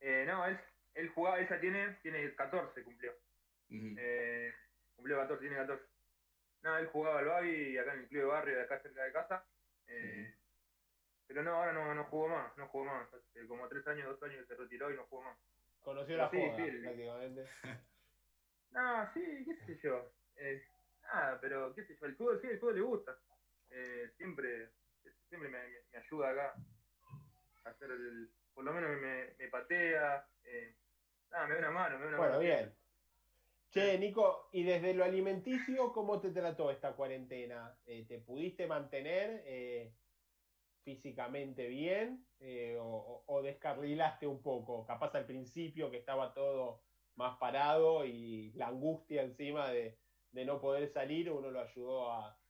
[0.00, 0.60] Eh, no, él,
[0.98, 3.14] él jugaba, ella tiene, tiene 14, cumplió.
[3.70, 4.52] eh,
[4.96, 5.84] cumplió 14, tiene 14.
[6.62, 9.12] No, él jugaba al Babi acá en el club de barrio de acá cerca de
[9.12, 9.44] casa.
[9.86, 10.34] Eh,
[11.26, 13.08] pero no, ahora no, no jugó más, no jugó más.
[13.14, 15.38] Hace como tres años, dos años se retiró y no jugó más.
[15.80, 17.46] Conoció la sí, joda, sí, prácticamente.
[18.72, 20.10] no, sí, qué sé yo.
[20.36, 20.64] Eh,
[21.02, 23.16] nada, pero qué sé yo, el fútbol sí, el fútbol le gusta.
[23.70, 24.70] Eh, siempre
[25.28, 25.58] siempre me,
[25.92, 26.54] me, ayuda acá
[27.64, 30.74] a hacer el, por lo menos me, me patea, eh,
[31.30, 32.74] nada, me da una mano, me da una bueno, bien.
[33.70, 37.78] Che, Nico, y desde lo alimenticio, ¿cómo te trató esta cuarentena?
[37.84, 39.92] Eh, ¿Te pudiste mantener eh,
[40.84, 44.86] físicamente bien eh, o, o, descarrilaste un poco?
[44.86, 46.82] Capaz al principio que estaba todo
[47.16, 49.98] más parado y la angustia encima de,
[50.32, 52.40] de no poder salir, uno lo ayudó a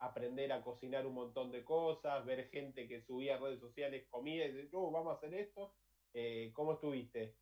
[0.00, 4.44] aprender a cocinar un montón de cosas, ver gente que subía a redes sociales comida
[4.44, 5.74] y dice, oh, vamos a hacer esto.
[6.52, 7.36] ¿Cómo estuviste?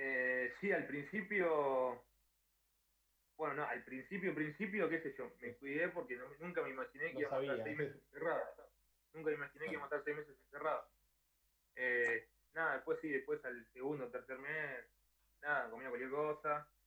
[0.00, 2.04] Eh, sí, al principio,
[3.36, 7.12] bueno, no, al principio, principio, qué sé yo, me cuidé porque no, nunca me imaginé
[7.12, 8.54] que iba a estar seis meses encerrada.
[9.12, 10.88] Nunca me imaginé que iba a estar seis meses encerrada.
[11.74, 14.84] Eh, nada, después sí, después al segundo o tercer mes,
[15.42, 16.68] nada, comía cualquier cosa.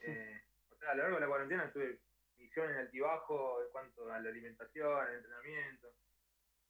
[0.00, 0.40] Eh,
[0.86, 1.98] a lo largo de la cuarentena tuve
[2.36, 5.92] misiones de altibajo en cuanto a la alimentación, al entrenamiento.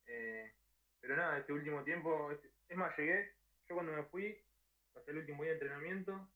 [0.06, 0.54] Eh,
[0.98, 3.34] pero nada, este último tiempo, es más, llegué,
[3.68, 4.42] yo cuando me fui,
[4.98, 6.28] hasta el último día de entrenamiento,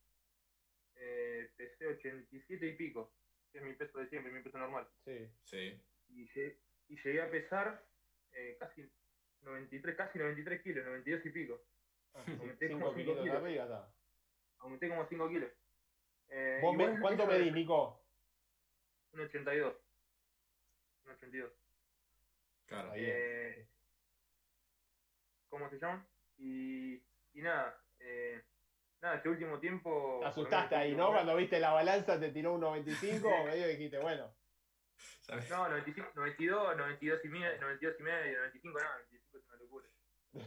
[0.96, 3.12] eh, pesé 87 y pico,
[3.51, 4.88] que es mi peso de siempre, mi peso normal.
[5.05, 5.81] Sí, sí.
[6.09, 7.85] Y, llegué, y llegué a pesar
[8.33, 8.88] eh, casi
[9.42, 11.61] 93, casi 93 kilos, 92 y pico.
[12.14, 13.88] Ah, aumenté como 5 kilos.
[14.59, 15.51] Aumenté como 5 kilos.
[16.29, 18.01] Eh, ¿Vos me, ¿Cuánto medís, Nico?
[19.12, 19.75] Un 82.
[21.05, 21.53] Un 82.
[22.66, 22.92] Claro.
[22.94, 23.66] Eh,
[25.48, 26.07] ¿Cómo se llama?
[26.38, 26.94] Y,
[27.35, 28.42] y nada, eh,
[29.02, 30.18] nada, este último tiempo.
[30.20, 31.08] Te asustaste ahí, ¿no?
[31.08, 34.34] Cuando viste la balanza te tiró un 95, medio dijiste, bueno.
[35.50, 39.88] No, 95, 92, 92 y medio, 92 y medio, 95, no, 95 es una locura.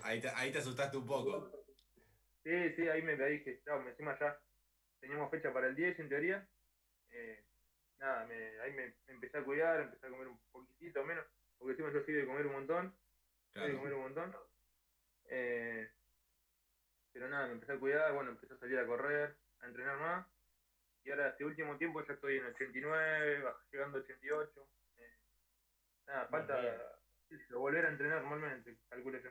[0.04, 1.52] Ahí te, ahí te asustaste un poco.
[2.44, 4.40] Sí, sí, ahí me dije, me encima ya
[5.00, 6.48] teníamos fecha para el 10 en teoría.
[7.12, 7.44] Eh,
[7.98, 11.26] nada, me, ahí me, empecé a cuidar, empecé a comer un poquitito menos,
[11.58, 12.96] porque encima yo soy de comer un montón,
[13.54, 14.36] soy de comer un montón.
[15.28, 15.90] Eh,
[17.46, 20.28] nada, me empecé a cuidar, bueno, empecé a salir a correr, a entrenar más.
[21.04, 24.70] Y ahora este último tiempo ya estoy en 89, llegando a 88.
[24.98, 25.18] Eh,
[26.08, 26.60] nada, falta
[27.52, 29.30] volver a entrenar normalmente, calculo yo.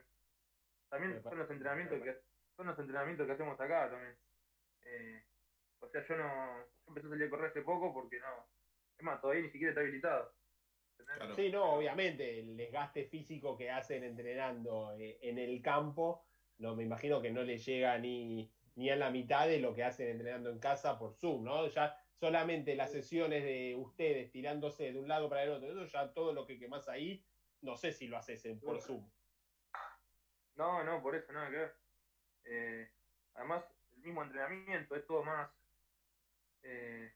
[0.88, 2.16] También son los entrenamientos que
[2.56, 4.16] son los entrenamientos que hacemos acá también.
[4.82, 5.24] Eh,
[5.80, 6.58] o sea, yo no.
[6.58, 8.46] Yo empecé a salir a correr hace poco porque no.
[8.96, 10.32] Es más, todavía ni siquiera está habilitado.
[11.34, 16.24] Sí, no, obviamente, el desgaste físico que hacen entrenando eh, en el campo,
[16.58, 19.84] no me imagino que no le llega ni, ni a la mitad de lo que
[19.84, 21.66] hacen entrenando en casa por Zoom, ¿no?
[21.68, 26.12] Ya solamente las sesiones de ustedes tirándose de un lado para el otro, eso ya
[26.12, 27.24] todo lo que quemás ahí,
[27.60, 29.08] no sé si lo haces por Zoom.
[30.56, 31.76] No, no, por eso nada que ver.
[32.44, 32.90] Eh,
[33.34, 33.64] además,
[33.96, 35.50] el mismo entrenamiento es todo más
[36.64, 37.12] eh,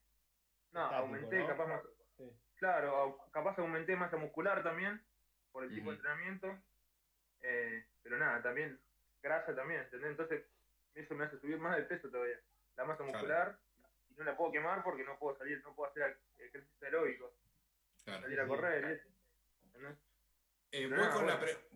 [0.73, 1.83] no, aumenté capaz más.
[2.57, 5.03] Claro, capaz aumenté masa muscular también,
[5.53, 6.59] por el tipo de entrenamiento.
[7.41, 8.79] Eh, pero nada, también
[9.23, 10.11] grasa también, ¿entendés?
[10.11, 10.45] Entonces,
[10.95, 12.41] eso me hace subir más de peso todavía.
[12.77, 13.59] La masa muscular,
[14.11, 17.35] y no la puedo quemar porque no puedo salir, no puedo hacer ejercicio aeróbico.
[18.05, 19.03] salir a correr,
[20.71, 21.27] eh, voy, con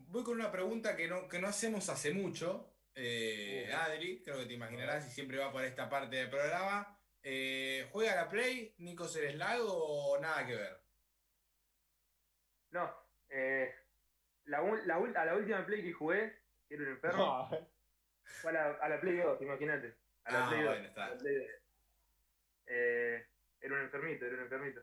[0.07, 4.45] voy, con una pregunta que no, que no hacemos hace mucho, eh, Adri, creo que
[4.45, 6.99] te imaginarás y siempre va por esta parte del programa.
[7.23, 10.81] Eh, ¿Juega la Play Nico Cereslago o nada que ver?
[12.71, 12.93] No,
[13.29, 13.73] eh,
[14.45, 17.49] la, la, a la última Play que jugué, que era un enfermo,
[18.23, 19.95] fue a la, a la Play 2, imagínate.
[20.25, 20.69] A la ah, Play 2.
[20.69, 21.17] Bueno, está.
[22.65, 23.27] Eh,
[23.61, 24.81] era un enfermito, era un enfermito.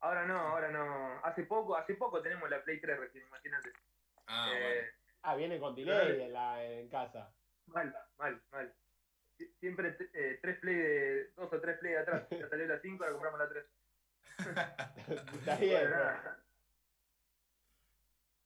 [0.00, 1.20] Ahora no, ahora no.
[1.24, 3.72] Hace poco, hace poco tenemos la Play 3 recién, imagínate.
[4.26, 4.90] Ah, eh,
[5.22, 7.32] ah, viene con delay en, la, en casa.
[7.66, 8.74] Mal, mal, mal.
[9.60, 12.26] Siempre eh, tres play de, dos o tres play de atrás.
[12.30, 13.64] Ya salió la 5, ahora compramos la 3.
[15.38, 15.92] Está bien.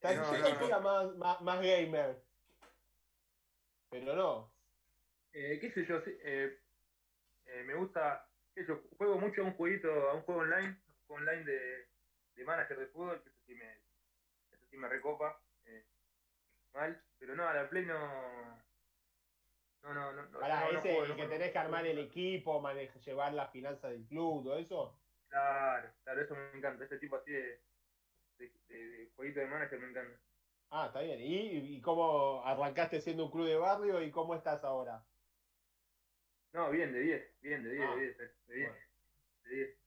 [0.00, 2.21] Está Más, más, más, gamer.
[3.92, 4.50] Pero no.
[5.34, 6.02] Eh, ¿Qué sé yo?
[6.06, 6.58] Eh,
[7.44, 8.26] eh, me gusta.
[8.54, 10.68] ¿qué yo juego mucho a un jueguito, a un juego online.
[10.68, 11.88] Un juego online de,
[12.34, 13.22] de manager de fútbol.
[13.22, 13.70] Que eso sí me,
[14.50, 15.38] eso sí me recopa.
[15.66, 15.84] Eh,
[16.72, 17.04] mal.
[17.18, 18.62] Pero no, a la Play no.
[19.82, 20.38] No, no, no.
[20.40, 24.44] Para ese, el que tenés que armar el equipo, manejar, llevar las finanzas del club,
[24.44, 24.98] todo eso.
[25.28, 26.84] Claro, claro, eso me encanta.
[26.84, 27.60] Ese tipo así de,
[28.38, 30.18] de, jueguito de manager me encanta.
[30.74, 31.20] Ah, está bien.
[31.20, 35.04] ¿Y, ¿Y, cómo arrancaste siendo un club de barrio y cómo estás ahora?
[36.54, 38.72] No, bien, de 10, bien, de 10, de 10, de 10.
[39.44, 39.78] De 10.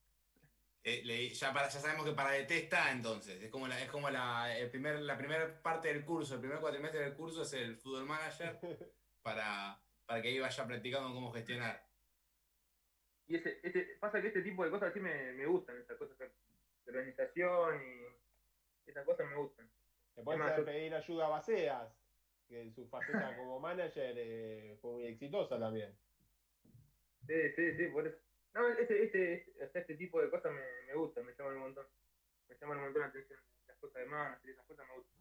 [0.84, 4.12] Eh, ya, para, ya sabemos que para DT está entonces, es como, la, es como
[4.12, 7.78] la, el primer, la primera parte del curso, el primer cuatrimestre del curso es el
[7.78, 8.60] fútbol manager
[9.24, 11.84] para, para que ahí vaya practicando cómo gestionar.
[13.26, 16.16] Y ese, ese, pasa que este tipo de cosas sí me, me gustan, estas cosas
[16.20, 17.82] de organización
[18.86, 19.68] y esas cosas me gustan.
[20.16, 21.94] Te puedes pedir ayuda a Baseas,
[22.48, 25.94] que su faceta como manager eh, fue muy exitosa también.
[27.28, 28.18] Sí, sí, sí, por eso.
[28.54, 31.86] No, este, este, este tipo de cosas me, me gustan, me llaman un montón.
[32.48, 33.40] Me llaman un montón la atención.
[33.68, 35.16] Las cosas de manager y esas cosas me gustan.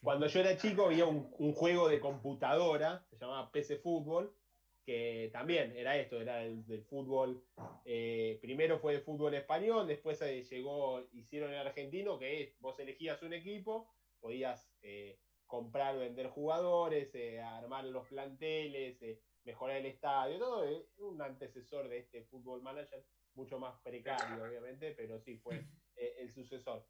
[0.00, 4.36] Cuando yo era chico había un, un juego de computadora, se llamaba PC Fútbol,
[4.84, 7.42] que también era esto, era el, del fútbol,
[7.84, 13.22] eh, primero fue de fútbol español, después llegó, hicieron el argentino, que es, vos elegías
[13.22, 13.90] un equipo,
[14.24, 18.98] podías eh, comprar, vender jugadores, eh, armar los planteles,
[19.44, 24.92] mejorar el estadio, todo, es un antecesor de este fútbol manager, mucho más precario obviamente,
[24.92, 25.62] pero sí fue
[25.94, 26.86] el sucesor.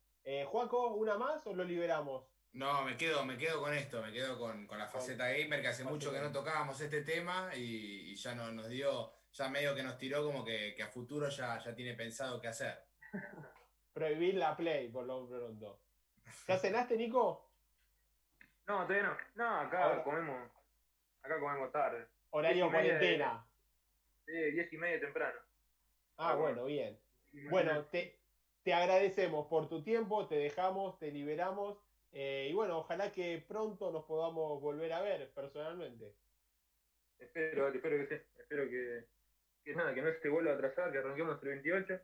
[0.46, 2.24] Juaco, ¿una más o lo liberamos?
[2.54, 5.82] No, me quedo, me quedo con esto, me quedo con, la faceta gamer, que hace
[5.82, 9.98] mucho que no tocábamos este tema y, ya no, nos dio, ya medio que nos
[9.98, 12.78] tiró como que, a futuro ya, ya tiene pensado qué hacer.
[13.92, 15.83] Prohibir la play, por lo pronto.
[16.48, 17.50] ¿Ya cenaste, Nico?
[18.66, 19.16] No, todavía no.
[19.34, 20.50] No, acá comemos,
[21.22, 22.06] acá comemos tarde.
[22.30, 23.46] Horario cuarentena.
[24.26, 25.38] Sí, diez y media temprano.
[26.16, 26.98] Ah, bueno, bien.
[27.50, 28.18] Bueno, te,
[28.62, 31.78] te agradecemos por tu tiempo, te dejamos, te liberamos
[32.16, 36.14] eh, y bueno, ojalá que pronto nos podamos volver a ver personalmente.
[37.18, 39.04] Espero, espero que sí, espero que,
[39.64, 42.00] que nada, que no se vuelva a atrasar, que arranquemos el 28.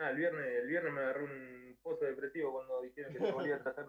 [0.00, 3.56] Nada, el viernes, el viernes me agarró un pozo depresivo cuando dijeron que se volvía
[3.56, 3.86] a atrasar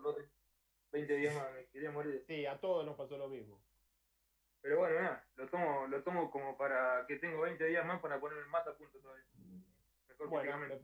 [0.91, 2.21] 20 días más, me quería morir.
[2.27, 3.63] Sí, a todos nos pasó lo mismo.
[4.59, 8.19] Pero bueno, nada, lo tomo, lo tomo como para que tengo 20 días más para
[8.19, 9.23] ponerme más a punto todavía.
[10.09, 10.81] Mejor bueno,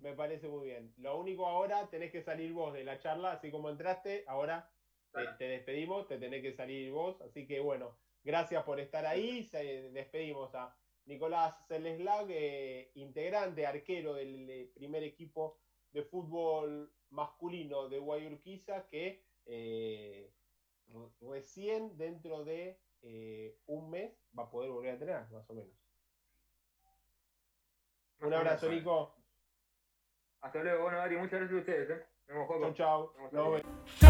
[0.00, 0.92] me parece muy bien.
[0.98, 4.72] Lo único ahora tenés que salir vos de la charla, así como entraste, ahora
[5.38, 7.20] te, despedimos, te tenés que salir vos.
[7.20, 9.48] Así que bueno, gracias por estar ahí.
[9.92, 15.58] despedimos a Nicolás Celeslag, eh, integrante, arquero del eh, primer equipo
[15.92, 20.32] de fútbol masculino de Guayurquiza, que eh,
[21.20, 22.80] recién dentro de
[23.66, 25.74] un mes va a poder volver a entrenar, más o menos.
[28.20, 29.14] Un abrazo, Nico.
[30.40, 31.90] Hasta luego, bueno, Ari, muchas gracias a ustedes.
[31.90, 32.06] ¿eh?
[32.28, 34.03] Nos vemos, Chau, chau.